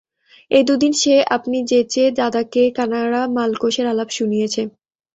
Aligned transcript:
এই 0.51 0.63
দুদিন 0.63 0.93
সে 1.01 1.15
আপনি 1.35 1.57
যেচে 1.71 2.03
দাদাকে 2.19 2.61
কানাড়া-মালকোষের 2.77 3.85
আলাপ 3.87 4.09
শুনিয়েছে। 4.17 4.61